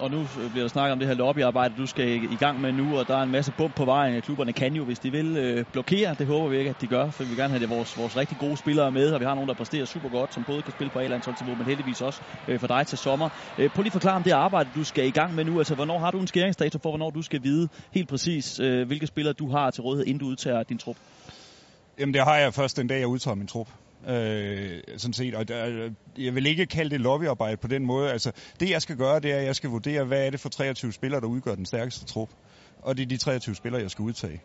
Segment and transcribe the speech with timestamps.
[0.00, 2.98] og nu bliver der snakket om det her lobbyarbejde, du skal i gang med nu,
[2.98, 4.22] og der er en masse bump på vejen.
[4.22, 6.14] Klubberne kan jo, hvis de vil, øh, blokere.
[6.14, 8.16] Det håber vi ikke, at de gør, for vi vil gerne have det vores, vores
[8.16, 10.72] rigtig gode spillere med, og vi har nogen, der præsterer super godt, som både kan
[10.72, 13.28] spille på A-landsholdsniveau, men heldigvis også øh, for dig til sommer.
[13.58, 15.58] Øh, prøv lige at forklare om det arbejde, du skal i gang med nu.
[15.58, 19.06] Altså, hvornår har du en skæringsdato for, hvornår du skal vide helt præcis, øh, hvilke
[19.06, 20.96] spillere du har til rådighed, inden du udtager din trup?
[21.98, 23.68] Jamen, det har jeg først den dag, jeg udtager min trup.
[24.08, 25.34] Øh, sådan set.
[25.34, 28.12] Og der, jeg vil ikke kalde det lobbyarbejde på den måde.
[28.12, 30.48] Altså, det jeg skal gøre, det er, at jeg skal vurdere, hvad er det for
[30.48, 32.28] 23 spillere, der udgør den stærkeste trup.
[32.82, 34.40] Og det er de 23 spillere, jeg skal udtage.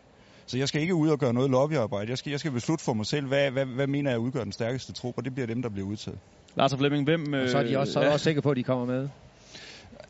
[0.46, 2.10] Så jeg skal ikke ud og gøre noget lobbyarbejde.
[2.10, 4.52] Jeg skal, jeg skal beslutte for mig selv, hvad, hvad, hvad mener jeg udgør den
[4.52, 6.18] stærkeste trup, og det bliver dem, der bliver udtaget.
[6.56, 7.32] Lars og Flemming, hvem...
[7.32, 9.08] Og så er de også, så er de også sikre på, at de kommer med.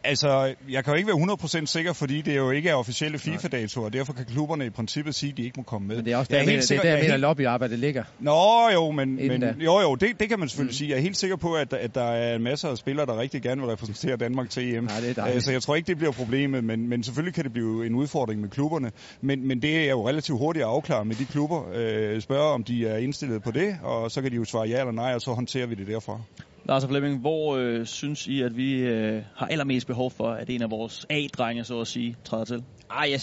[0.06, 3.84] Altså, jeg kan jo ikke være 100% sikker, fordi det jo ikke er officielle FIFA-datoer,
[3.84, 5.96] og derfor kan klubberne i princippet sige, at de ikke må komme med.
[5.96, 7.78] Men det er også der, jeg er mener, sikker, det er der, jeg mener, lobbyarbejdet
[7.78, 8.04] ligger.
[8.18, 10.76] Nå, jo, men, men jo, jo, det, det kan man selvfølgelig mm.
[10.76, 10.90] sige.
[10.90, 13.60] Jeg er helt sikker på, at, at der er masser af spillere, der rigtig gerne
[13.60, 14.84] vil repræsentere Danmark til EM.
[14.84, 17.44] Nej, det er øh, så jeg tror ikke, det bliver problemet, men, men selvfølgelig kan
[17.44, 18.92] det blive en udfordring med klubberne.
[19.20, 21.64] Men, men det er jo relativt hurtigt at afklare med de klubber.
[21.74, 24.78] Øh, spørge, om de er indstillet på det, og så kan de jo svare ja
[24.78, 26.20] eller nej, og så håndterer vi det derfra.
[26.68, 30.50] Lars og Flemming, hvor øh, synes I, at vi øh, har allermest behov for, at
[30.50, 32.62] en af vores A-drenge, så at sige, træder til?
[32.90, 33.20] Ej, jeg,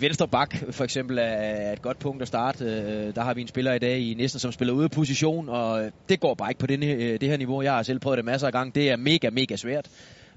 [0.00, 2.64] venstre bak for eksempel er et godt punkt at starte.
[2.64, 5.48] Øh, der har vi en spiller i dag i næsten, som spiller ude af position,
[5.48, 7.62] og det går bare ikke på denne, øh, det her niveau.
[7.62, 8.72] Jeg har selv prøvet det masser af gange.
[8.74, 9.88] Det er mega, mega svært.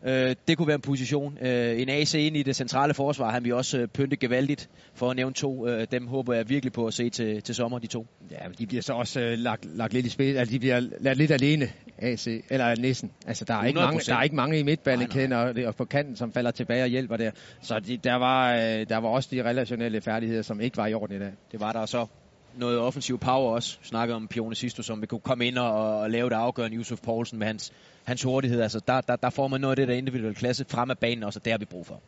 [0.06, 1.38] Øh, det kunne være en position.
[1.42, 5.10] Øh, en AC ind i det centrale forsvar, han vi også øh, pynte gevaldigt, for
[5.10, 5.68] at nævne to.
[5.68, 8.08] Øh, dem håber jeg virkelig på at se til, til sommer, de to.
[8.32, 10.38] Ja, men de bliver så også øh, lagt, lagt lidt i spil.
[10.38, 11.70] Altså, de bliver ladt lidt alene,
[12.02, 13.12] AC, eller næsten.
[13.28, 16.16] Altså, der er, ikke mange, der er ikke mange i midtbanekæden og, og på kanten,
[16.16, 17.32] som falder tilbage og hjælper der.
[17.62, 20.94] Så de, der, var, øh, der var også de relationelle færdigheder, som ikke var i
[20.94, 21.32] orden i dag.
[21.52, 22.08] Det var der så
[22.56, 23.78] noget offensiv power også.
[23.84, 26.78] Snakker om Pione Sisto, som vil kunne komme ind og, og lave det afgørende.
[26.78, 28.62] Yusuf Poulsen med hans, hans hurtighed.
[28.62, 31.24] Altså, der, der, der får man noget af det der individuelle klasse frem af banen
[31.24, 32.02] også, og det har vi brug for.